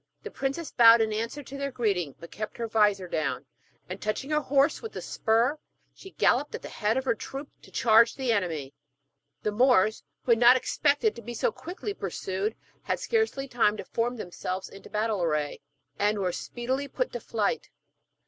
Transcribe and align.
The 0.23 0.31
princess 0.31 0.71
bowed 0.71 0.99
in 0.99 1.13
answer 1.13 1.43
to 1.43 1.57
their 1.59 1.69
greeting, 1.69 2.15
but 2.19 2.31
kept 2.31 2.57
her 2.57 2.67
vizor 2.67 3.07
down; 3.07 3.45
and 3.87 4.01
touching 4.01 4.31
her 4.31 4.39
horse 4.41 4.81
with 4.81 4.93
the 4.93 4.99
spur, 5.03 5.59
she 5.93 6.09
galloped 6.09 6.55
at 6.55 6.63
the 6.63 6.69
head 6.69 6.97
of 6.97 7.05
her 7.05 7.13
troops 7.13 7.51
to 7.61 7.69
charge 7.69 8.15
the 8.15 8.31
enemy. 8.33 8.73
The 9.43 9.51
Moors, 9.51 10.01
who 10.23 10.31
had 10.31 10.39
not 10.39 10.57
expected 10.57 11.15
to 11.17 11.21
be 11.21 11.35
so 11.35 11.51
quickly 11.51 11.93
pursued, 11.93 12.55
had 12.81 12.99
scarcely 12.99 13.47
time 13.47 13.77
to 13.77 13.85
form 13.85 14.15
themselves 14.15 14.69
into 14.69 14.89
battle 14.89 15.21
array, 15.21 15.61
and 15.99 16.17
were 16.17 16.31
speedily 16.31 16.87
put 16.87 17.13
to 17.13 17.19
flight. 17.19 17.69